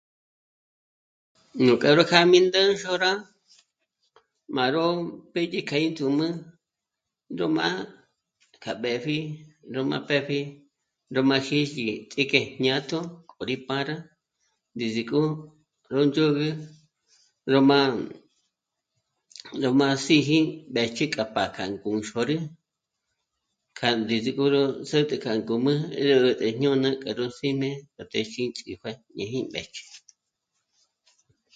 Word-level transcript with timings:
Nú 1.65 1.73
k'a 1.81 1.89
rí 1.97 2.03
jā̂ndi 2.09 2.29
má'a 2.45 2.61
'ónxôrá 2.67 3.11
má 4.55 4.63
ró 4.73 4.83
pédye 5.33 5.61
k'a 5.69 5.77
índzum'a 5.87 6.29
ró 7.37 7.45
má'a 7.55 7.73
k'a 8.63 8.73
b'épji 8.81 9.17
ró 9.73 9.81
má 9.89 9.97
pë́pji 10.09 10.39
ró 11.13 11.21
má 11.29 11.37
xîs'i 11.47 11.85
ts'íjke 12.11 12.39
jñátjo 12.59 12.99
k'o 13.29 13.41
rí 13.49 13.55
pá'a 13.67 13.83
rá 13.89 13.97
ndízik'o 14.75 15.21
ró 15.93 16.01
ndzhôgü 16.07 16.49
ró 17.51 17.59
má... 17.69 17.79
ró 19.61 19.69
má 19.79 19.87
s'íji 20.05 20.39
ndë̀ch'i 20.71 21.05
k'a 21.15 21.25
pá 21.35 21.43
k'a 21.55 21.65
ngûnxôrü 21.73 22.35
kja 23.77 23.89
índízi 23.95 24.31
k'ôrü 24.37 24.61
s'ä̀t'ä 24.89 25.15
kja 25.23 25.31
íngum'ü 25.39 25.73
'ä̀jt'ä 25.95 26.47
jñôna 26.57 26.89
k'a 27.01 27.11
ró 27.19 27.25
s'íne 27.37 27.69
téjíndzhijue 28.11 28.91
í 29.21 29.23
jí 29.31 29.41
mbéjchji 29.49 29.83